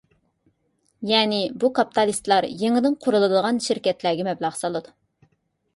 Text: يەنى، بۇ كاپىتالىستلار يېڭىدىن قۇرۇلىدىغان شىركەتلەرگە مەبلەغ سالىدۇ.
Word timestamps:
يەنى، 1.09 1.41
بۇ 1.65 1.71
كاپىتالىستلار 1.81 2.49
يېڭىدىن 2.63 2.97
قۇرۇلىدىغان 3.05 3.61
شىركەتلەرگە 3.69 4.29
مەبلەغ 4.31 4.61
سالىدۇ. 4.65 4.99